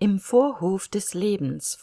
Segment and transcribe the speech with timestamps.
[0.00, 1.76] im vorhof des lebens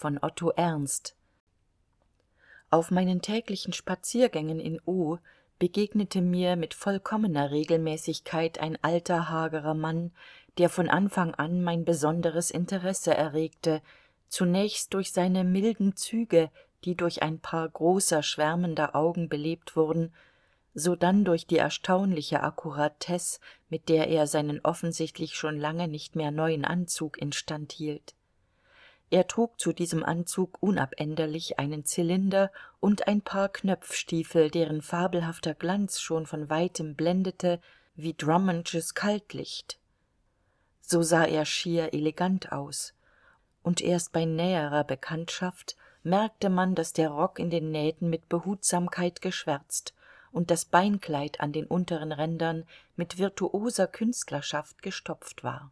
[2.71, 5.17] auf meinen täglichen spaziergängen in o
[5.59, 10.13] begegnete mir mit vollkommener regelmäßigkeit ein alter hagerer mann
[10.57, 13.81] der von anfang an mein besonderes interesse erregte
[14.29, 16.49] zunächst durch seine milden züge
[16.85, 20.13] die durch ein paar großer schwärmender augen belebt wurden
[20.75, 26.65] sodann durch die erstaunliche akkuratesse mit der er seinen offensichtlich schon lange nicht mehr neuen
[26.65, 28.13] anzug instand hielt.
[29.09, 32.51] Er trug zu diesem anzug unabänderlich einen zylinder
[32.81, 37.61] und ein paar knöpfstiefel deren fabelhafter glanz schon von weitem blendete
[37.95, 39.79] wie drummondsches kaltlicht.
[40.81, 42.93] So sah er schier elegant aus.
[43.63, 49.21] Und erst bei näherer bekanntschaft merkte man dass der rock in den nähten mit behutsamkeit
[49.21, 49.94] geschwärzt
[50.35, 55.71] und das beinkleid an den unteren rändern mit virtuoser künstlerschaft gestopft war.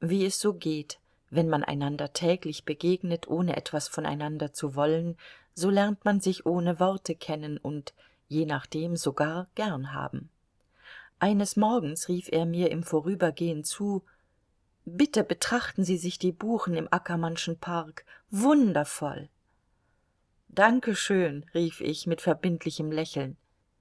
[0.00, 0.98] Wie es so geht
[1.34, 5.16] wenn man einander täglich begegnet ohne etwas voneinander zu wollen
[5.54, 7.94] so lernt man sich ohne worte kennen und
[8.28, 10.30] je nachdem sogar gern haben.
[11.18, 14.04] Eines morgens rief er mir im vorübergehen zu
[14.84, 18.04] bitte betrachten sie sich die buchen im ackermannschen park.
[18.30, 19.28] Wundervoll
[20.48, 23.36] danke schön rief ich mit verbindlichem lächeln.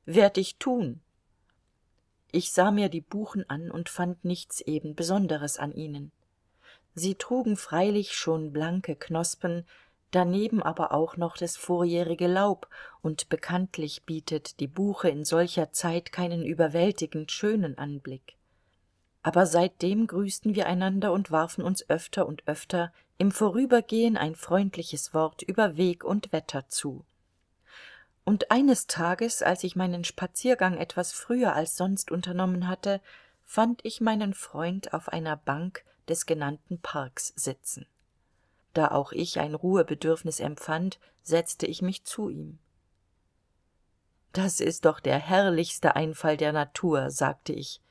[0.05, 1.01] Werd ich tun.
[2.31, 6.11] Ich sah mir die buchen an und fand nichts eben besonderes an ihnen.
[6.95, 9.65] Sie trugen freilich schon blanke knospen
[10.13, 12.67] daneben aber auch noch das vorjährige laub
[13.01, 18.37] und bekanntlich bietet die buche in solcher zeit keinen überwältigend schönen anblick
[19.23, 25.13] aber seitdem grüßten wir einander und warfen uns öfter und öfter im vorübergehen ein freundliches
[25.13, 27.05] wort über weg und wetter zu.
[28.25, 33.01] Und eines tages als ich meinen spaziergang etwas früher als sonst unternommen hatte
[33.45, 37.85] fand ich meinen freund auf einer bank des genannten parks sitzen.
[38.73, 42.59] Da auch ich ein ruhebedürfnis empfand setzte ich mich zu ihm.
[44.33, 47.82] Das ist doch der herrlichste einfall der natur sagte ich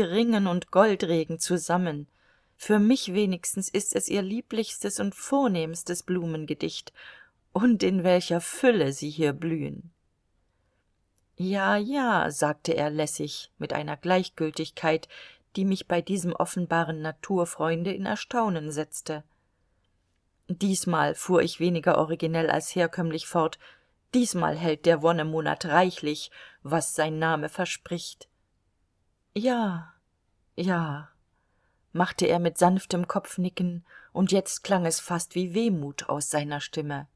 [0.00, 2.08] ringen und goldregen zusammen.
[2.56, 6.92] Für mich wenigstens ist es ihr lieblichstes und vornehmstes blumengedicht.
[7.52, 9.92] Und in welcher fülle sie hier blühen.
[11.36, 15.08] Ja ja sagte er lässig mit einer gleichgültigkeit
[15.56, 19.24] die mich bei diesem offenbaren naturfreunde in erstaunen setzte.
[20.48, 23.58] Diesmal fuhr ich weniger originell als herkömmlich fort.
[24.12, 26.30] Diesmal hält der wonnemonat reichlich
[26.62, 28.28] was sein name verspricht
[29.36, 29.92] ja
[30.56, 31.08] ja
[31.92, 37.06] machte er mit sanftem kopfnicken und jetzt klang es fast wie wehmut aus seiner stimme.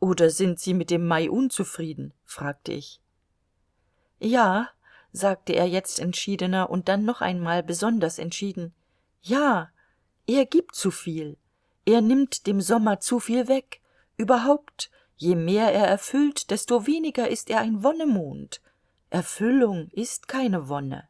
[0.00, 2.12] Oder sind sie mit dem mai unzufrieden?
[2.24, 3.00] fragte ich.
[4.18, 4.68] Ja
[5.12, 8.74] sagte er jetzt entschiedener und dann noch einmal besonders entschieden.
[9.22, 9.70] Ja
[10.26, 11.36] er gibt zuviel
[11.84, 13.80] er nimmt dem sommer zuviel weg.
[14.16, 18.60] Überhaupt je mehr er erfüllt desto weniger ist er ein wonnemond
[19.12, 21.06] erfüllung ist keine wonne.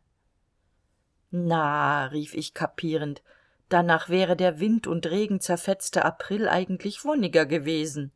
[1.31, 3.23] Na rief ich kapierend
[3.69, 8.13] danach wäre der wind und regen zerfetzte april eigentlich wonniger gewesen.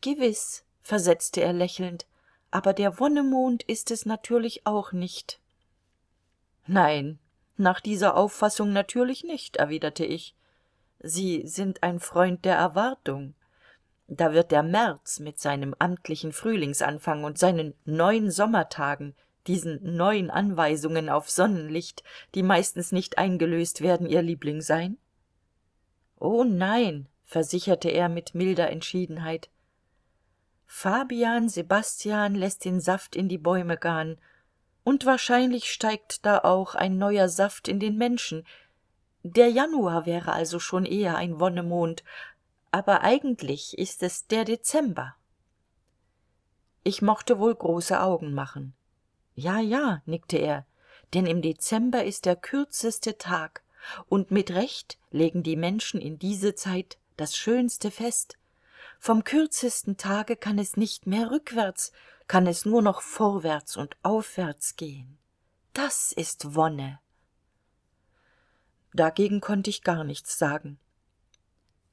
[0.00, 2.06] Gewiß versetzte er lächelnd
[2.50, 5.40] aber der wonnemond ist es natürlich auch nicht.
[6.66, 7.18] Nein
[7.60, 10.36] nach dieser auffassung natürlich nicht erwiderte ich.
[11.00, 13.34] Sie sind ein freund der erwartung
[14.08, 19.14] da wird der märz mit seinem amtlichen frühlingsanfang und seinen neun sommertagen
[19.46, 22.02] diesen neuen anweisungen auf sonnenlicht
[22.34, 24.98] die meistens nicht eingelöst werden ihr liebling sein?
[26.18, 29.50] O nein versicherte er mit milder entschiedenheit.
[30.66, 34.18] Fabian sebastian lässt den saft in die bäume gahn
[34.84, 38.46] und wahrscheinlich steigt da auch ein neuer saft in den menschen.
[39.22, 42.04] Der januar wäre also schon eher ein wonnemond
[42.70, 45.14] aber eigentlich ist es der dezember.
[46.84, 48.74] Ich mochte wohl große augen machen.
[49.34, 50.66] Ja ja nickte er.
[51.14, 53.62] Denn im dezember ist der kürzeste tag.
[54.08, 58.36] Und mit recht legen die menschen in diese zeit das schönste fest.
[58.98, 61.92] Vom kürzesten tage kann es nicht mehr rückwärts
[62.26, 65.16] kann es nur noch vorwärts und aufwärts gehen.
[65.72, 67.00] Das ist wonne.
[68.92, 70.78] Dagegen konnte ich gar nichts sagen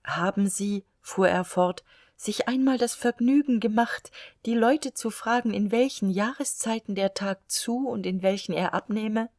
[0.06, 1.84] haben sie fuhr er fort
[2.16, 4.12] sich einmal das vergnügen gemacht
[4.46, 9.30] die leute zu fragen in welchen jahreszeiten der tag zu und in welchen er abnehme?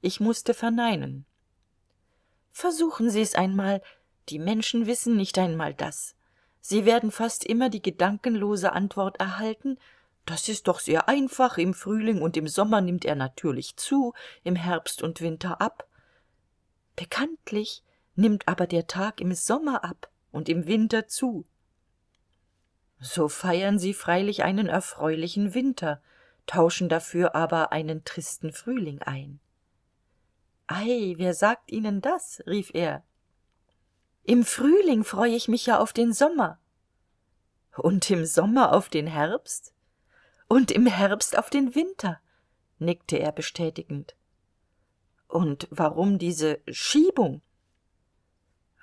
[0.00, 1.26] Ich musste verneinen.
[2.50, 3.82] Versuchen sie's einmal.
[4.28, 6.16] Die menschen wissen nicht einmal das.
[6.60, 9.78] Sie werden fast immer die gedankenlose antwort erhalten
[10.24, 14.54] das ist doch sehr einfach im frühling und im sommer nimmt er natürlich zu im
[14.54, 15.88] herbst und winter ab.
[16.94, 17.82] Bekanntlich
[18.14, 21.46] nimmt aber der tag im sommer ab und im winter zu.
[23.00, 26.00] So feiern sie freilich einen erfreulichen winter
[26.46, 29.40] tauschen dafür aber einen tristen frühling ein.
[30.66, 32.42] Ei wer sagt ihnen das?
[32.46, 33.04] rief er.
[34.24, 36.58] Im frühling freu ich mich ja auf den sommer.
[37.76, 39.74] Und im sommer auf den herbst?
[40.48, 42.20] Und im herbst auf den winter?
[42.78, 44.14] nickte er bestätigend.
[45.28, 47.40] Und warum diese schiebung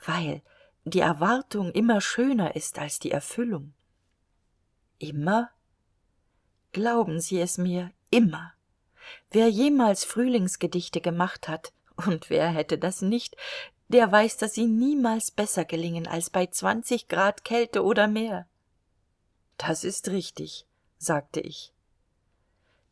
[0.05, 0.41] weil
[0.85, 3.73] die erwartung immer schöner ist als die erfüllung.
[4.97, 5.49] Immer?
[6.71, 8.53] Glauben sie es mir immer.
[9.31, 13.35] Wer jemals frühlingsgedichte gemacht hat und wer hätte das nicht
[13.89, 18.47] der weiß dass sie niemals besser gelingen als bei zwanzig grad kälte oder mehr.
[19.57, 20.67] Das ist richtig
[20.99, 21.73] sagte ich.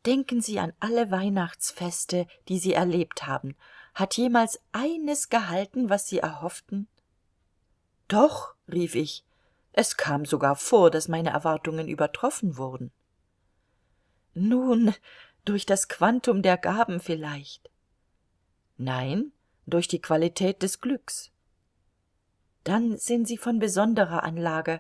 [0.06, 3.56] Denken sie an alle weihnachtsfeste die sie erlebt haben.
[3.94, 6.88] Hat jemals eines gehalten was sie erhofften
[8.08, 9.24] doch rief ich.
[9.74, 12.92] Es kam sogar vor dass meine erwartungen übertroffen wurden.
[14.34, 14.94] Nun
[15.46, 17.70] durch das quantum der gaben vielleicht.
[18.78, 19.32] Nein
[19.66, 21.32] durch die qualität des glücks.
[22.64, 24.80] Dann sind sie von besonderer anlage.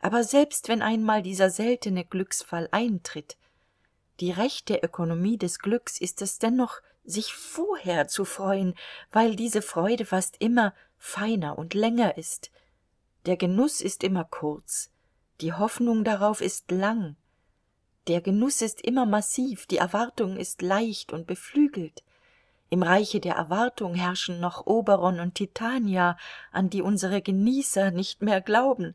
[0.00, 3.36] Aber selbst wenn einmal dieser seltene glücksfall eintritt
[4.20, 8.74] die rechte ökonomie des glücks ist es dennoch sich vorher zu freuen
[9.12, 12.50] weil diese freude fast immer feiner und länger ist.
[13.26, 14.90] Der genuß ist immer kurz.
[15.40, 17.16] Die hoffnung darauf ist lang.
[18.08, 19.66] Der genuß ist immer massiv.
[19.66, 22.02] Die erwartung ist leicht und beflügelt.
[22.70, 26.18] Im reiche der erwartung herrschen noch oberon und titania
[26.52, 28.94] an die unsere genießer nicht mehr glauben.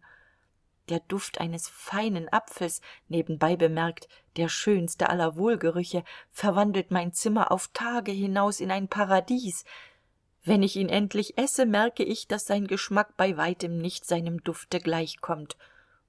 [0.89, 7.69] Der duft eines feinen apfels nebenbei bemerkt der schönste aller wohlgerüche verwandelt mein zimmer auf
[7.69, 9.63] tage hinaus in ein paradies
[10.45, 14.79] wenn ich ihn endlich esse merke ich dass sein geschmack bei weitem nicht seinem dufte
[14.79, 15.57] gleichkommt.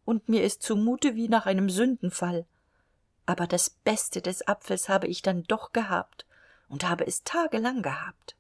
[0.04, 2.44] Und mir ist zumute wie nach einem sündenfall.
[3.26, 6.26] Aber das beste des apfels habe ich dann doch gehabt
[6.68, 8.36] und habe es tagelang gehabt.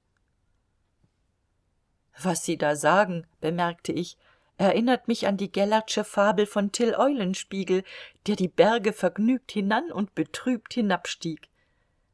[2.20, 4.18] Was sie da sagen bemerkte ich
[4.56, 7.82] erinnert mich an die gellertsche fabel von till eulenspiegel
[8.26, 11.48] der die berge vergnügt hinan und betrübt hinabstieg.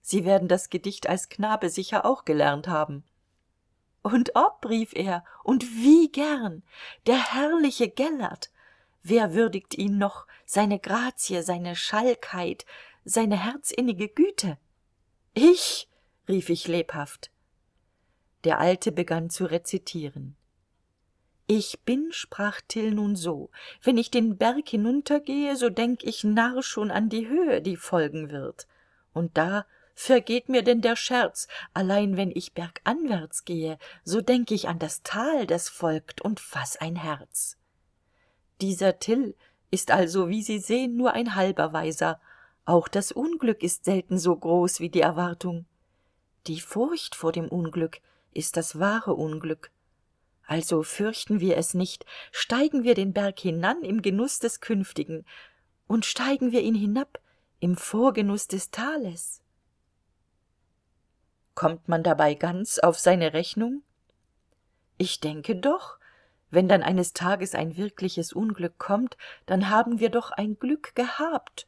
[0.02, 3.04] Sie werden das gedicht als knabe sicher auch gelernt haben
[4.02, 6.62] und ob rief er und wie gern.
[7.06, 8.50] Der herrliche gellert.
[9.02, 10.26] Wer würdigt ihn noch?
[10.44, 12.66] Seine grazie seine schalkheit
[13.04, 14.58] seine herzinnige güte.
[15.34, 15.88] Ich
[16.28, 17.30] rief ich lebhaft.
[18.44, 20.36] Der alte begann zu rezitieren.
[21.46, 23.50] Ich bin sprach till nun so
[23.82, 28.30] wenn ich den berg hinuntergehe so denk ich narr schon an die höhe die folgen
[28.30, 28.66] wird.
[29.12, 29.66] Und da
[30.00, 31.46] vergeht mir denn der scherz?
[31.74, 36.78] Allein wenn ich berganwärts gehe so denk ich an das tal das folgt und faß
[36.78, 37.58] ein herz.
[38.62, 39.36] Dieser till
[39.70, 42.18] ist also wie sie sehn nur ein halber weiser.
[42.64, 45.66] Auch das unglück ist selten so groß wie die erwartung.
[46.46, 48.00] Die furcht vor dem unglück
[48.32, 49.70] ist das wahre unglück.
[50.46, 52.06] Also fürchten wir es nicht.
[52.32, 55.26] Steigen wir den berg hinan im genuß des künftigen
[55.86, 57.20] und steigen wir ihn hinab
[57.60, 59.42] im vorgenuß des tales
[61.54, 63.82] kommt man dabei ganz auf seine rechnung?
[64.98, 65.98] Ich denke doch.
[66.50, 69.16] Wenn dann eines tages ein wirkliches unglück kommt
[69.46, 71.66] dann haben wir doch ein glück gehabt.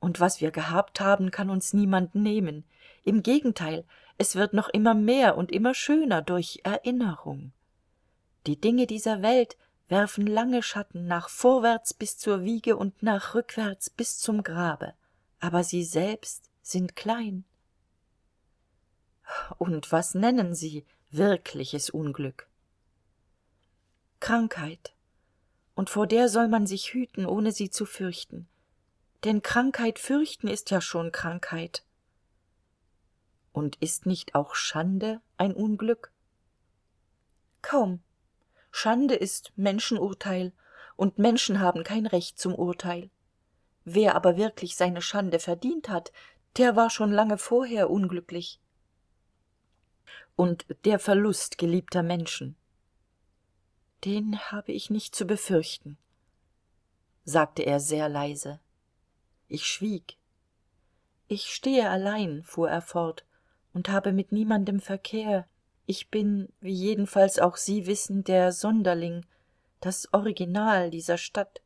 [0.00, 2.64] Und was wir gehabt haben kann uns niemand nehmen.
[3.04, 3.84] Im gegenteil
[4.16, 7.52] es wird noch immer mehr und immer schöner durch erinnerung.
[8.46, 9.56] Die dinge dieser welt
[9.88, 14.94] werfen lange schatten nach vorwärts bis zur wiege und nach rückwärts bis zum grabe.
[15.40, 17.44] Aber sie selbst sind klein
[19.58, 22.48] und was nennen sie wirkliches unglück?
[24.20, 24.94] Krankheit.
[25.74, 28.48] Und vor der soll man sich hüten ohne sie zu fürchten.
[29.24, 31.84] Denn krankheit fürchten ist ja schon krankheit.
[33.52, 36.12] Und ist nicht auch schande ein unglück?
[37.62, 38.02] Kaum.
[38.70, 40.52] Schande ist menschenurteil
[40.96, 43.10] und menschen haben kein recht zum urteil.
[43.84, 46.12] Wer aber wirklich seine schande verdient hat
[46.56, 48.60] der war schon lange vorher unglücklich
[50.36, 52.56] und der verlust geliebter menschen.
[54.04, 55.96] Den habe ich nicht zu befürchten
[57.24, 58.60] sagte er sehr leise.
[59.48, 60.16] Ich schwieg.
[61.26, 63.24] Ich stehe allein fuhr er fort
[63.72, 65.48] und habe mit niemandem verkehr.
[65.86, 69.24] Ich bin wie jedenfalls auch sie wissen der sonderling
[69.80, 71.62] das original dieser stadt.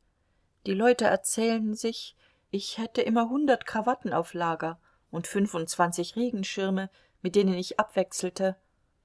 [0.67, 2.17] Die leute erzählen sich
[2.51, 4.81] ich hätte immer hundert krawatten auf lager
[5.11, 6.89] und fünfundzwanzig regenschirme
[7.29, 8.57] mit denen ich abwechselte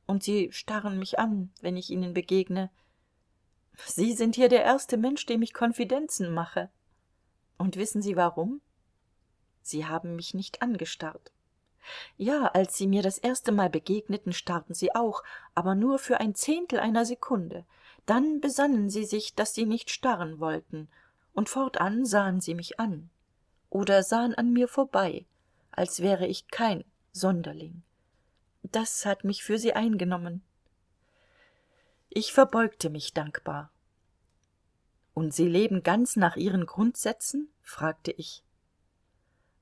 [0.08, 2.70] und sie starren mich an wenn ich ihnen begegne.
[3.86, 6.70] Sie sind hier der erste mensch dem ich konfidenzen mache.
[7.58, 8.62] Und wissen sie warum?
[9.62, 11.34] Sie haben mich nicht angestarrt.
[12.15, 15.22] Ja als sie mir das erste mal begegneten starrten sie auch
[15.53, 17.65] aber nur für ein zehntel einer sekunde.
[18.06, 20.88] Dann besannen sie sich dass sie nicht starren wollten
[21.34, 23.10] und fortan sahen sie mich an
[23.70, 25.25] oder sahen an mir vorbei
[25.72, 27.84] als wäre ich kein sonderling
[28.63, 30.41] das hat mich für sie eingenommen.
[32.10, 33.72] Ich verbeugte mich dankbar.
[35.13, 37.50] Und sie leben ganz nach ihren grundsätzen?
[37.62, 38.43] fragte ich.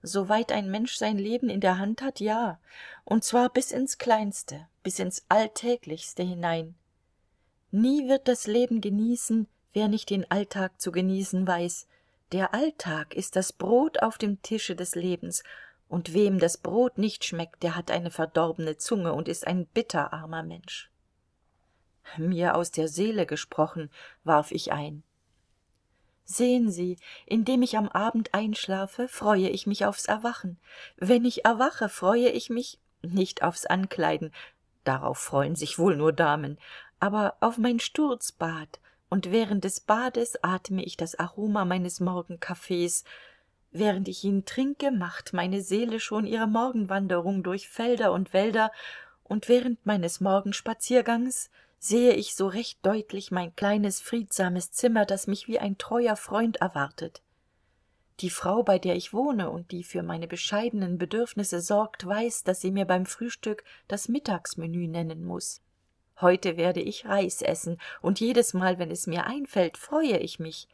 [0.03, 2.59] Soweit ein mensch sein leben in der hand hat ja.
[3.03, 6.73] Und zwar bis ins kleinste bis ins alltäglichste hinein.
[7.69, 11.87] Nie wird das leben genießen wer nicht den alltag zu genießen weiß.
[12.31, 15.43] Der alltag ist das brot auf dem tische des lebens
[15.91, 20.41] und wem das brot nicht schmeckt der hat eine verdorbene zunge und ist ein bitterarmer
[20.41, 20.89] mensch.
[22.17, 23.91] Mir aus der seele gesprochen
[24.23, 25.03] warf ich ein.
[26.23, 30.57] Sehen sie indem ich am abend einschlafe freue ich mich aufs erwachen.
[30.95, 34.31] Wenn ich erwache freue ich mich nicht aufs ankleiden.
[34.85, 36.57] Darauf freuen sich wohl nur damen.
[37.01, 38.79] Aber auf mein sturzbad.
[39.09, 43.03] Und während des bades atme ich das aroma meines morgenkaffees
[43.71, 48.71] während ich ihn trinke macht meine seele schon ihre morgenwanderung durch felder und wälder
[49.23, 51.49] und während meines morgenspaziergangs
[51.79, 56.57] sehe ich so recht deutlich mein kleines friedsames zimmer das mich wie ein treuer freund
[56.57, 57.21] erwartet.
[58.19, 62.61] Die frau bei der ich wohne und die für meine bescheidenen bedürfnisse sorgt weiß dass
[62.61, 65.61] sie mir beim frühstück das mittagsmenü nennen muss
[66.21, 70.67] heute werde ich reis essen und jedesmal wenn es mir einfällt freue ich mich.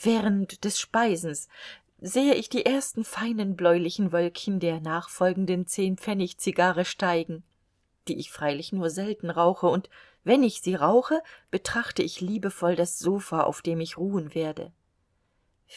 [0.00, 1.48] Während des speisens
[2.04, 7.44] sehe ich die ersten feinen bläulichen wölkchen der nachfolgenden zehnpfennigzigarre steigen
[8.08, 9.88] die ich freilich nur selten rauche und
[10.24, 14.72] wenn ich sie rauche betrachte ich liebevoll das sofa auf dem ich ruhen werde.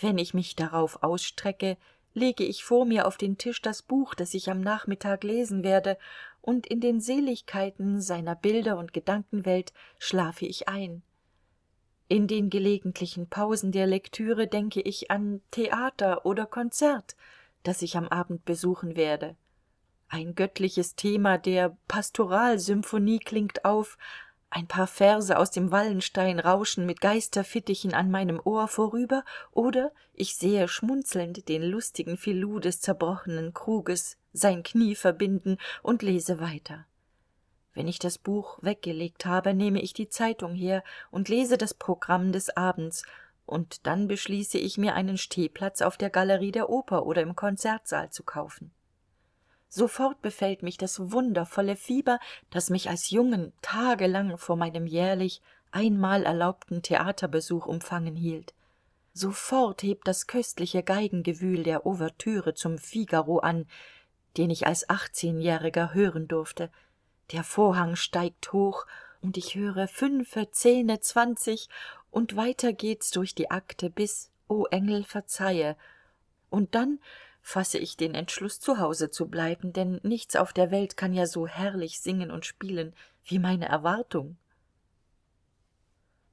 [0.01, 1.77] Wenn ich mich darauf ausstrecke
[2.13, 5.97] lege ich vor mir auf den tisch das buch das ich am nachmittag lesen werde
[6.41, 11.03] und in den seligkeiten seiner bilder und gedankenwelt schlafe ich ein
[12.07, 17.15] in den gelegentlichen pausen der lektüre denke ich an theater oder konzert
[17.65, 19.35] das ich am abend besuchen werde.
[20.07, 23.97] Ein göttliches thema der pastoralsymphonie klingt auf.
[24.49, 30.35] Ein paar verse aus dem wallenstein rauschen mit geisterfittichen an meinem ohr vorüber oder ich
[30.35, 36.85] sehe schmunzelnd den lustigen filou des zerbrochenen kruges sein knie verbinden und lese weiter
[37.75, 42.31] wenn ich das buch weggelegt habe nehme ich die zeitung her und lese das programm
[42.31, 43.03] des abends.
[43.45, 48.09] Und dann beschließe ich mir einen stehplatz auf der galerie der oper oder im konzertsaal
[48.09, 48.71] zu kaufen.
[49.69, 55.41] Sofort befällt mich das wundervolle fieber das mich als jungen tagelang vor meinem jährlich
[55.71, 58.53] einmal erlaubten theaterbesuch umfangen hielt.
[59.13, 63.67] Sofort hebt das köstliche geigengewühl der ouvertüre zum figaro an
[64.37, 66.69] den ich als achtzehnjähriger hören durfte
[67.31, 68.85] der vorhang steigt hoch
[69.21, 71.69] und ich höre fünfe zehne zwanzig
[72.11, 75.75] und weiter geht's durch die akte bis o engel verzeihe.
[76.49, 76.99] Und dann
[77.41, 81.27] fasse ich den entschluß zu hause zu bleiben denn nichts auf der welt kann ja
[81.27, 84.37] so herrlich singen und spielen wie meine erwartung.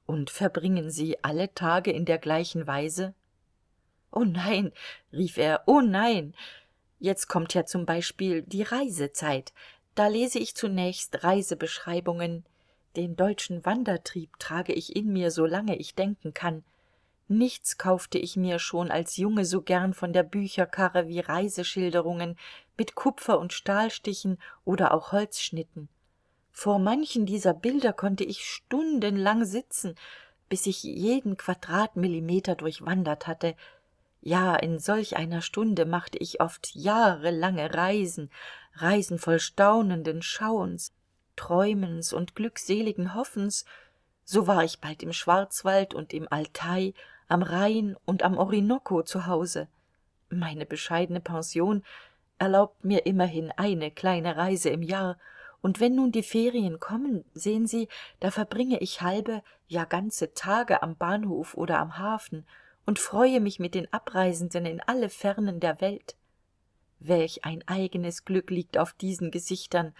[0.05, 3.13] Und verbringen sie alle tage in der gleichen weise?
[4.11, 4.71] O nein
[5.11, 6.35] rief er o nein.
[6.99, 9.53] Jetzt kommt ja zum beispiel die reisezeit
[9.95, 12.45] da lese ich zunächst reisebeschreibungen.
[12.95, 16.63] Den deutschen wandertrieb trage ich in mir solange ich denken kann.
[17.27, 22.37] Nichts kaufte ich mir schon als junge so gern von der bücherkarre wie reiseschilderungen
[22.77, 25.89] mit kupfer und stahlstichen oder auch holzschnitten.
[26.51, 29.95] Vor manchen dieser bilder konnte ich stundenlang sitzen
[30.53, 33.55] bis ich jeden quadratmillimeter durchwandert hatte.
[34.21, 38.29] Ja in solch einer stunde machte ich oft jahrelange reisen
[38.75, 40.91] reisen voll staunenden schauens
[41.35, 43.65] träumens und glückseligen hoffens
[44.25, 46.93] so war ich bald im schwarzwald und im altai
[47.27, 49.67] am rhein und am orinoco zu hause.
[50.29, 51.83] Meine bescheidene pension
[52.37, 55.17] erlaubt mir immerhin eine kleine reise im jahr.
[55.61, 57.87] Und wenn nun die ferien kommen sehen sie
[58.19, 62.45] da verbringe ich halbe ja ganze tage am bahnhof oder am hafen
[62.85, 66.15] und freue mich mit den abreisenden in alle fernen der welt
[67.07, 69.93] welch ein eigenes glück liegt auf diesen gesichtern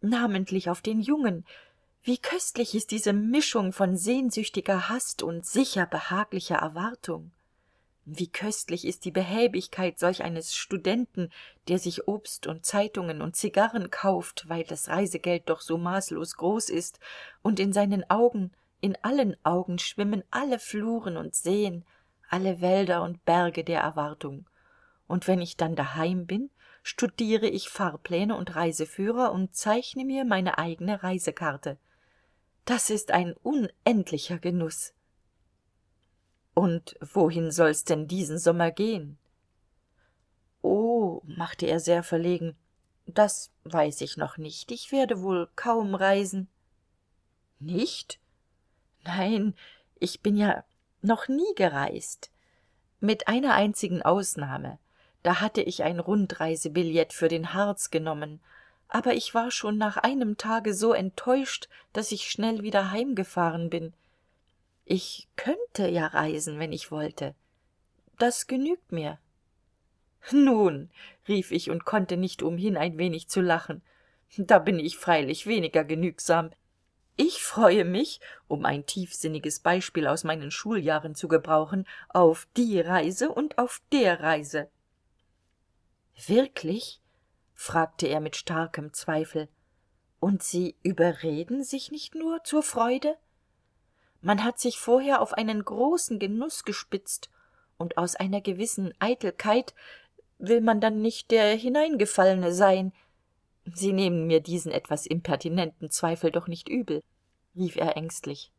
[0.00, 1.44] namentlich auf den jungen.
[2.02, 7.32] Wie köstlich ist diese mischung von sehnsüchtiger hast und sicher behaglicher erwartung.
[8.06, 11.30] Wie köstlich ist die behäbigkeit solch eines studenten
[11.68, 16.68] der sich obst und zeitungen und zigarren kauft weil das reisegeld doch so maßlos groß
[16.68, 17.00] ist
[17.40, 21.86] und in seinen augen in allen augen schwimmen alle fluren und seen
[22.28, 24.44] alle wälder und berge der erwartung
[25.06, 26.50] und wenn ich dann daheim bin
[26.82, 31.78] studiere ich fahrpläne und reiseführer und zeichne mir meine eigene reisekarte.
[32.66, 34.92] Das ist ein unendlicher genuß
[36.54, 39.18] und wohin soll's denn diesen sommer gehen?
[40.62, 42.56] Oh machte er sehr verlegen
[43.06, 44.70] das weiß ich noch nicht.
[44.70, 46.48] Ich werde wohl kaum reisen.
[47.58, 48.18] Nicht?
[49.04, 49.54] Nein
[50.00, 50.64] ich bin ja
[51.02, 52.30] noch nie gereist.
[53.00, 54.78] Mit einer einzigen ausnahme
[55.24, 58.40] da hatte ich ein rundreisebillett für den harz genommen.
[58.88, 63.94] Aber ich war schon nach einem tage so enttäuscht dass ich schnell wieder heimgefahren bin.
[64.84, 67.34] Ich könnte ja reisen wenn ich wollte.
[68.18, 69.18] Das genügt mir.
[70.30, 70.90] Nun
[71.26, 73.80] rief ich und konnte nicht umhin ein wenig zu lachen.
[74.36, 76.50] Da bin ich freilich weniger genügsam.
[77.16, 83.30] Ich freue mich um ein tiefsinniges beispiel aus meinen schuljahren zu gebrauchen auf die reise
[83.30, 84.68] und auf der reise
[86.26, 87.00] wirklich?
[87.54, 89.48] fragte er mit starkem zweifel.
[90.20, 93.16] Und sie überreden sich nicht nur zur freude?
[94.20, 97.30] Man hat sich vorher auf einen großen genuß gespitzt
[97.76, 99.74] und aus einer gewissen eitelkeit
[100.38, 102.92] will man dann nicht der hineingefallene sein.
[103.74, 107.02] Sie nehmen mir diesen etwas impertinenten zweifel doch nicht übel
[107.54, 108.50] rief er ängstlich.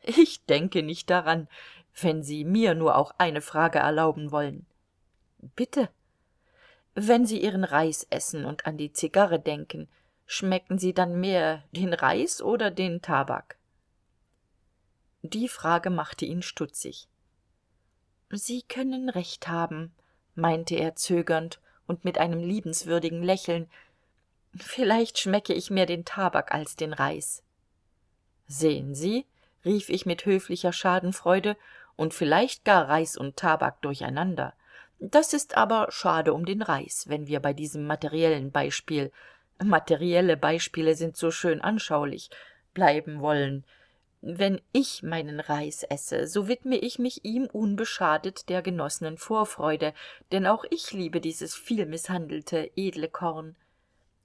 [0.00, 1.48] Ich denke nicht daran
[2.00, 4.66] wenn sie mir nur auch eine frage erlauben wollen.
[5.56, 5.88] Bitte
[6.94, 9.88] wenn sie ihren reis essen und an die zigarre denken
[10.26, 13.56] schmecken sie dann mehr den reis oder den tabak?
[15.22, 17.08] Die frage machte ihn stutzig.
[18.30, 19.92] Sie können recht haben
[20.34, 23.68] meinte er zögernd und mit einem liebenswürdigen lächeln.
[24.56, 27.42] Vielleicht schmecke ich mehr den tabak als den reis.
[28.46, 29.26] Sehen sie
[29.64, 31.56] rief ich mit höflicher schadenfreude
[31.96, 34.54] und vielleicht gar reis und tabak durcheinander
[35.10, 39.10] das ist aber schade um den reis wenn wir bei diesem materiellen beispiel
[39.64, 42.30] materielle beispiele sind so schön anschaulich
[42.74, 43.64] bleiben wollen.
[44.20, 49.94] Wenn ich meinen reis esse so widme ich mich ihm unbeschadet der genossenen vorfreude
[50.30, 53.56] denn auch ich liebe dieses vielmißhandelte edle korn.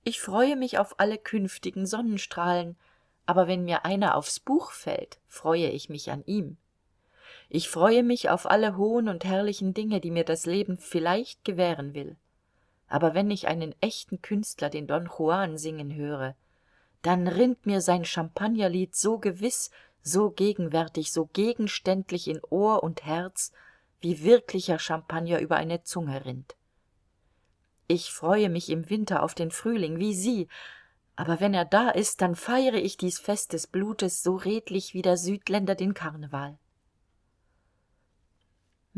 [0.04, 2.78] Ich freue mich auf alle künftigen sonnenstrahlen
[3.26, 6.58] aber wenn mir einer aufs buch fällt freue ich mich an ihm
[7.50, 11.94] ich freue mich auf alle hohen und herrlichen dinge die mir das leben vielleicht gewähren
[11.94, 12.18] will.
[12.88, 16.36] Aber wenn ich einen echten künstler den don juan singen höre
[17.02, 23.52] dann rinnt mir sein champagnerlied so gewiss so gegenwärtig so gegenständlich in ohr und herz
[24.02, 26.56] wie wirklicher champagner über eine zunge rinnt.
[27.88, 30.48] Ich freue mich im winter auf den frühling wie sie.
[31.16, 35.02] Aber wenn er da ist dann feiere ich dies fest des blutes so redlich wie
[35.02, 36.58] der südländer den karneval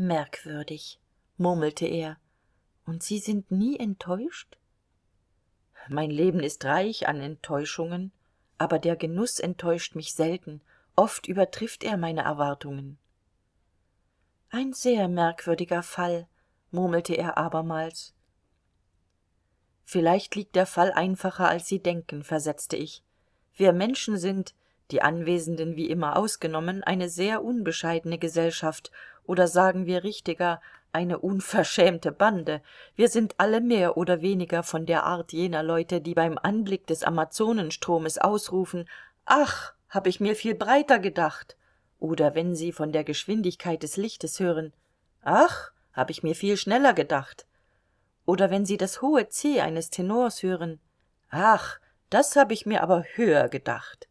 [0.00, 0.98] merkwürdig
[1.36, 2.16] murmelte er.
[2.86, 4.56] Und sie sind nie enttäuscht?
[5.88, 8.12] Mein leben ist reich an enttäuschungen
[8.60, 10.60] aber der genuß enttäuscht mich selten.
[10.94, 12.98] Oft übertrifft er meine erwartungen.
[14.50, 16.28] Ein sehr merkwürdiger fall
[16.70, 18.12] murmelte er abermals.
[19.86, 23.02] Vielleicht liegt der fall einfacher als sie denken versetzte ich.
[23.54, 24.54] Wir menschen sind
[24.90, 28.92] die anwesenden wie immer ausgenommen eine sehr unbescheidene gesellschaft
[29.30, 32.62] oder sagen wir richtiger eine unverschämte bande.
[32.96, 37.04] Wir sind alle mehr oder weniger von der art jener leute die beim anblick des
[37.04, 38.88] amazonenstromes ausrufen
[39.26, 41.56] ach hab ich mir viel breiter gedacht.
[42.00, 44.72] Oder wenn sie von der geschwindigkeit des lichtes hören
[45.22, 47.46] ach hab ich mir viel schneller gedacht.
[48.26, 50.80] Oder wenn sie das hohe c eines tenors hören
[51.30, 54.09] ach das hab ich mir aber höher gedacht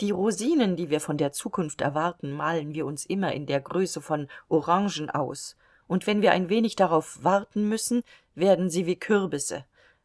[0.00, 4.02] die rosinen die wir von der zukunft erwarten malen wir uns immer in der größe
[4.02, 5.56] von orangen aus.
[5.88, 8.02] Und wenn wir ein wenig darauf warten müssen
[8.34, 9.64] werden sie wie kürbisse.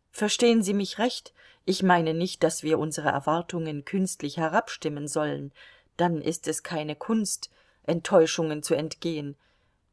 [0.09, 1.33] Verstehen sie mich recht?
[1.65, 5.51] Ich meine nicht dass wir unsere erwartungen künstlich herabstimmen sollen.
[5.97, 7.49] Dann ist es keine kunst
[7.83, 9.35] enttäuschungen zu entgehen.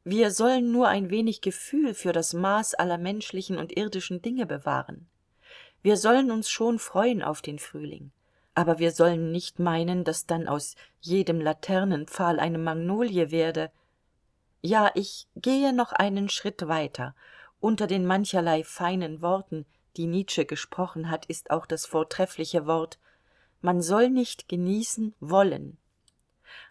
[0.04, 5.08] Wir sollen nur ein wenig gefühl für das maß aller menschlichen und irdischen dinge bewahren.
[5.82, 8.12] Wir sollen uns schon freuen auf den frühling
[8.58, 13.70] aber wir sollen nicht meinen dass dann aus jedem laternenpfahl eine magnolie werde.
[14.62, 17.14] Ja ich gehe noch einen schritt weiter.
[17.60, 19.64] Unter den mancherlei feinen worten
[19.96, 22.98] die nietzsche gesprochen hat ist auch das vortreffliche wort
[23.60, 25.78] man soll nicht genießen wollen.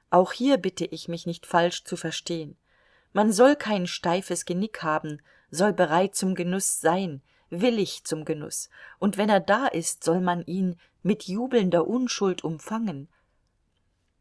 [0.10, 2.58] Auch hier bitte ich mich nicht falsch zu verstehen.
[3.14, 5.22] Man soll kein steifes genick haben
[5.52, 10.46] soll bereit zum genuß sein willig zum genuß und wenn er da ist soll man
[10.46, 13.08] ihn mit jubelnder unschuld umfangen.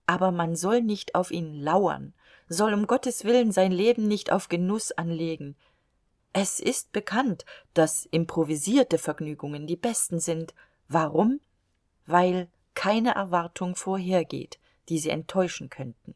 [0.07, 2.15] Aber man soll nicht auf ihn lauern
[2.49, 5.57] soll um gottes willen sein leben nicht auf genuß anlegen.
[6.33, 10.55] Es ist bekannt dass improvisierte vergnügungen die besten sind.
[10.89, 11.41] Warum?
[12.07, 14.59] Weil keine erwartung vorhergeht
[14.89, 16.15] die sie enttäuschen könnten.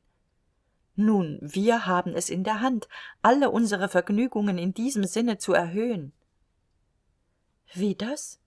[0.94, 2.88] Nun wir haben es in der hand
[3.22, 6.12] alle unsere vergnügungen in diesem sinne zu erhöhen
[7.74, 8.40] wie das?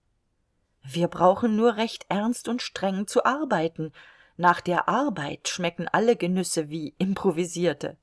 [0.83, 3.93] Wir brauchen nur recht ernst und streng zu arbeiten.
[4.35, 7.97] Nach der arbeit schmecken alle genüsse wie improvisierte.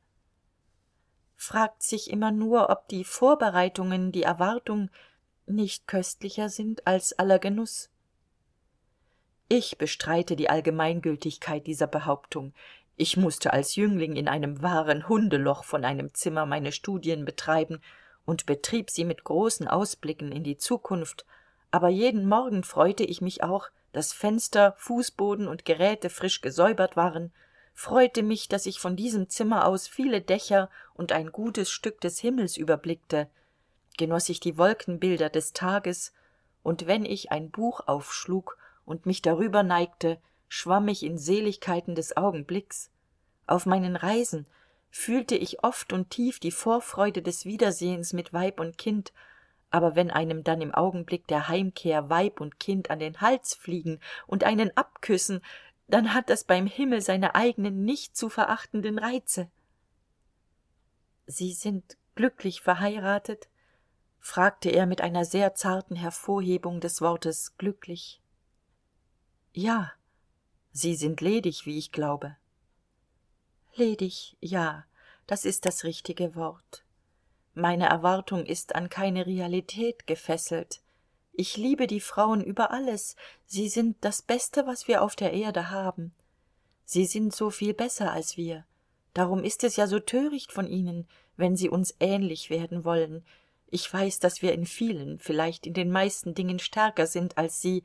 [1.37, 4.91] Fragt sich immer nur ob die vorbereitungen die erwartung
[5.47, 7.91] nicht köstlicher sind als aller genuß
[9.53, 12.55] ich bestreite die allgemeingültigkeit dieser behauptung.
[12.97, 17.81] Ich musste als jüngling in einem wahren hundeloch von einem zimmer meine studien betreiben
[18.31, 21.27] und betrieb sie mit großen ausblicken in die zukunft.
[21.73, 27.33] Aber jeden morgen freute ich mich auch dass fenster fußboden und geräte frisch gesäubert waren
[27.75, 32.21] freute mich dass ich von diesem zimmer aus viele dächer und ein gutes stück des
[32.21, 33.29] himmels überblickte
[33.99, 36.13] genoss ich die wolkenbilder des tages
[36.63, 42.17] und wenn ich ein buch aufschlug und mich darüber neigte schwamm ich in seligkeiten des
[42.17, 42.91] augenblicks.
[43.49, 44.47] Auf meinen reisen
[44.91, 49.13] fühlte ich oft und tief die vorfreude des wiedersehens mit weib und kind.
[49.71, 54.01] Aber wenn einem dann im augenblick der heimkehr weib und kind an den hals fliegen
[54.27, 55.41] und einen abküssen
[55.91, 59.51] dann hat das beim himmel seine eigenen nicht zu verachtenden reize.
[61.27, 63.49] Sie sind glücklich verheiratet?
[64.19, 68.21] fragte er mit einer sehr zarten hervorhebung des wortes glücklich.
[69.53, 69.93] Ja
[70.73, 72.37] sie sind ledig wie ich glaube
[73.77, 74.85] ledig ja
[75.27, 76.85] das ist das richtige wort.
[77.55, 80.81] Meine erwartung ist an keine realität gefesselt.
[81.33, 83.15] Ich liebe die frauen über alles.
[83.47, 86.13] Sie sind das beste was wir auf der erde haben.
[86.85, 88.65] Sie sind so viel besser als wir.
[89.15, 91.07] Darum ist es ja so töricht von ihnen
[91.41, 93.25] wenn sie uns ähnlich werden wollen.
[93.71, 97.83] Ich weiß dass wir in vielen vielleicht in den meisten dingen stärker sind als sie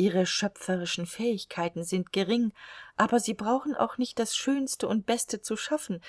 [0.00, 2.52] ihre schöpferischen fähigkeiten sind gering
[2.96, 6.00] aber sie brauchen auch nicht das schönste und beste zu schaffen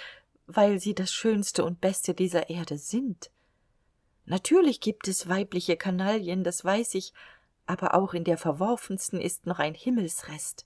[0.47, 3.32] weil sie das schönste und beste dieser erde sind.
[4.25, 7.13] Natürlich gibt es weibliche kanaillen das weiß ich
[7.67, 10.65] aber auch in der verworfensten ist noch ein himmelsrest.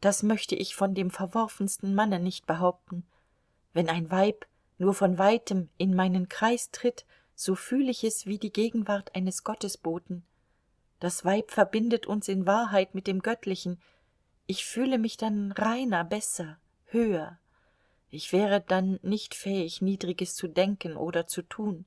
[0.00, 3.04] Das möchte ich von dem verworfensten manne nicht behaupten.
[3.72, 4.46] Wenn ein weib
[4.78, 9.44] nur von weitem in meinen kreis tritt so fühl ich es wie die gegenwart eines
[9.44, 10.24] gottesboten
[11.00, 13.80] das weib verbindet uns in wahrheit mit dem göttlichen.
[14.46, 17.38] Ich fühle mich dann reiner besser höher.
[18.10, 21.84] Ich wäre dann nicht fähig niedriges zu denken oder zu tun.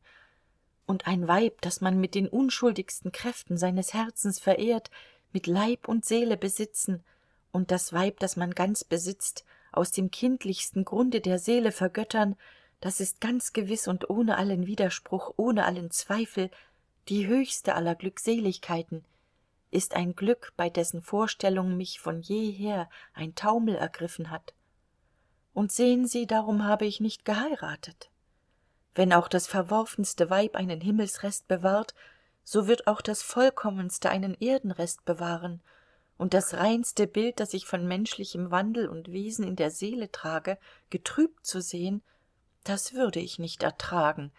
[0.85, 4.91] Und ein weib das man mit den unschuldigsten kräften seines herzens verehrt
[5.31, 7.03] mit leib und seele besitzen.
[7.51, 12.35] Und das weib das man ganz besitzt aus dem kindlichsten grunde der seele vergöttern
[12.81, 16.49] das ist ganz gewiss und ohne allen widerspruch ohne allen zweifel
[17.09, 19.03] die höchste aller glückseligkeiten
[19.71, 24.53] ist ein glück bei dessen vorstellung mich von jeher ein taumel ergriffen hat.
[25.53, 28.09] Und sehen sie darum habe ich nicht geheiratet.
[28.95, 31.93] Wenn auch das verworfenste weib einen himmelsrest bewahrt
[32.43, 35.61] so wird auch das vollkommenste einen erdenrest bewahren
[36.17, 40.57] und das reinste bild das ich von menschlichem wandel und wesen in der seele trage
[40.89, 42.01] getrübt zu sehen
[42.63, 44.31] das würde ich nicht ertragen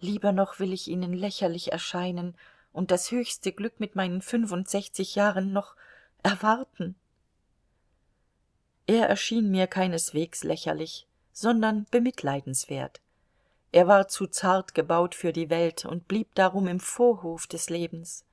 [0.00, 2.34] lieber noch will ich ihnen lächerlich erscheinen
[2.72, 5.74] und das höchste glück mit meinen fünfundsechzig jahren noch
[6.22, 6.94] erwarten.
[8.86, 11.08] Er erschien mir keineswegs lächerlich
[11.38, 13.00] sondern bemitleidenswert.
[13.70, 18.24] Er war zu zart gebaut für die welt und blieb darum im vorhof des lebens.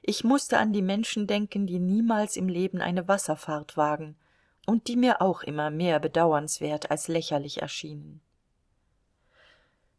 [0.00, 4.16] Ich musste an die menschen denken die niemals im leben eine wasserfahrt wagen
[4.66, 8.20] und die mir auch immer mehr bedauernswert als lächerlich erschienen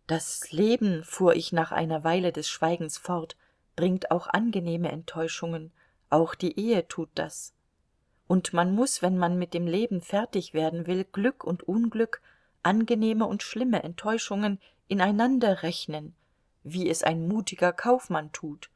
[0.07, 3.37] das leben fuhr ich nach einer weile des schweigens fort
[3.75, 5.71] bringt auch angenehme enttäuschungen.
[6.09, 7.53] Auch die ehe tut das.
[8.27, 12.21] Und man muss wenn man mit dem leben fertig werden will glück und unglück
[12.63, 16.15] angenehme und schlimme enttäuschungen ineinander rechnen
[16.63, 18.69] wie es ein mutiger kaufmann tut.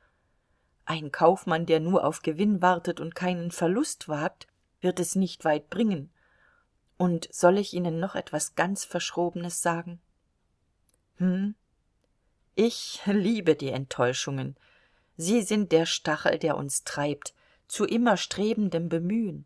[0.85, 4.47] Ein kaufmann der nur auf gewinn wartet und keinen verlust wagt
[4.81, 6.11] wird es nicht weit bringen.
[6.97, 10.01] Und soll ich ihnen noch etwas ganz verschrobenes sagen
[12.55, 14.55] ich liebe die enttäuschungen.
[15.15, 17.33] Sie sind der stachel der uns treibt
[17.67, 19.45] zu immer strebendem bemühen.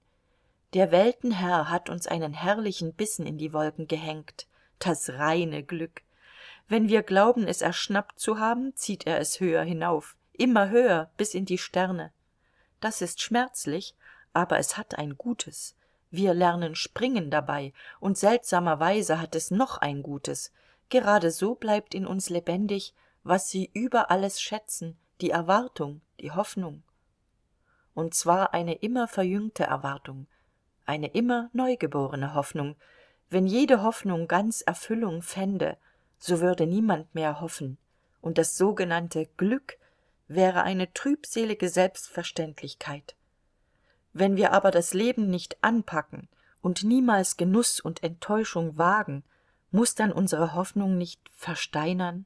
[0.74, 4.48] Der weltenherr hat uns einen herrlichen bissen in die wolken gehängt.
[4.80, 6.02] Das reine glück.
[6.68, 11.36] Wenn wir glauben es erschnappt zu haben zieht er es höher hinauf immer höher bis
[11.36, 12.12] in die sterne.
[12.80, 13.96] Das ist schmerzlich
[14.34, 15.76] aber es hat ein gutes.
[16.10, 20.52] Wir lernen springen dabei und seltsamerweise hat es noch ein gutes
[20.92, 26.84] gerade so bleibt in uns lebendig was sie über alles schätzen die erwartung die hoffnung.
[27.94, 30.28] Und zwar eine immer verjüngte erwartung
[30.86, 32.76] eine immer neugeborene hoffnung.
[33.30, 35.78] Wenn jede hoffnung ganz erfüllung fände
[36.18, 37.78] so würde niemand mehr hoffen.
[38.20, 39.78] Und das sogenannte glück
[40.28, 43.16] wäre eine trübselige selbstverständlichkeit.
[44.14, 46.30] Wenn wir aber das leben nicht anpacken
[46.62, 49.24] und niemals genuß und enttäuschung wagen
[49.72, 52.26] muss dann unsere hoffnung nicht versteinern?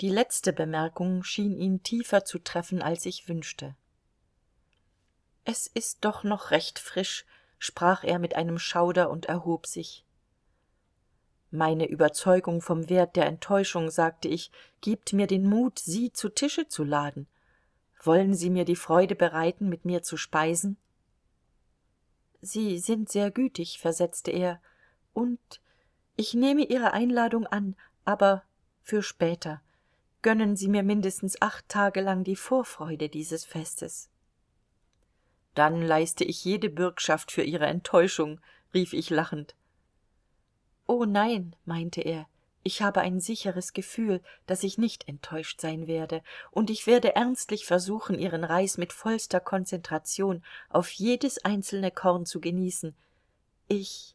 [0.00, 3.76] Die letzte bemerkung schien ihn tiefer zu treffen als ich wünschte.
[5.44, 7.26] Es ist doch noch recht frisch
[7.60, 10.04] sprach er mit einem schauder und erhob sich.
[11.52, 16.68] Meine überzeugung vom wert der enttäuschung sagte ich gibt mir den mut sie zu tische
[16.68, 17.28] zu laden.
[18.02, 20.78] Wollen sie mir die freude bereiten mit mir zu speisen?
[22.40, 24.62] Sie sind sehr gütig versetzte er
[25.12, 25.60] und
[26.16, 28.42] ich nehme ihre einladung an aber
[28.82, 29.62] für später.
[30.22, 34.10] Gönnen sie mir mindestens acht tage lang die vorfreude dieses festes.
[35.54, 38.40] Dann leiste ich jede bürgschaft für ihre enttäuschung
[38.74, 39.54] rief ich lachend.
[40.86, 42.26] O nein meinte er
[42.62, 47.64] ich habe ein sicheres gefühl dass ich nicht enttäuscht sein werde und ich werde ernstlich
[47.64, 52.94] versuchen ihren reis mit vollster konzentration auf jedes einzelne korn zu genießen.
[53.68, 54.14] Ich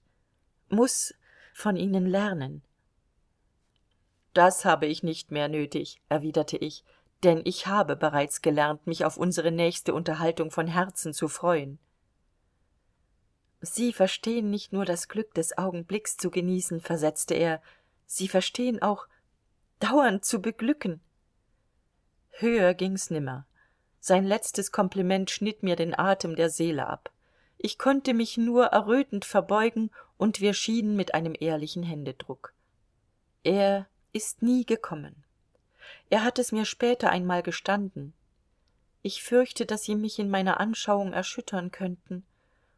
[0.70, 1.14] muss
[1.54, 2.64] von ihnen lernen.
[4.34, 6.84] Das habe ich nicht mehr nötig erwiderte ich
[7.26, 11.80] denn ich habe bereits gelernt mich auf unsere nächste unterhaltung von herzen zu freuen.
[13.62, 17.62] Sie verstehen nicht nur das glück des augenblicks zu genießen versetzte er.
[18.06, 19.08] Sie verstehen auch
[19.80, 21.02] dauernd zu beglücken.
[22.30, 23.48] Höher ging's nimmer.
[24.00, 27.12] Sein letztes kompliment schnitt mir den atem der seele ab.
[27.58, 32.54] Ich konnte mich nur errötend verbeugen und wir schieden mit einem ehrlichen händedruck.
[33.44, 35.24] Er ist nie gekommen.
[36.10, 38.14] Er hat es mir später einmal gestanden.
[39.02, 42.26] Ich fürchte dass sie mich in meiner anschauung erschüttern könnten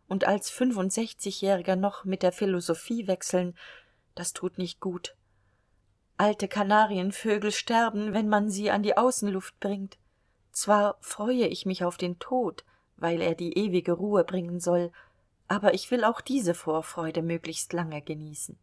[0.08, 3.58] und als fünfundsechzigjähriger noch mit der philosophie wechseln
[4.15, 5.15] das tut nicht gut.
[6.17, 9.97] Alte kanarienvögel sterben wenn man sie an die außenluft bringt.
[10.52, 12.65] Zwar freue ich mich auf den tod
[12.97, 14.91] weil er die ewige ruhe bringen soll
[15.47, 18.57] aber ich will auch diese vorfreude möglichst lange genießen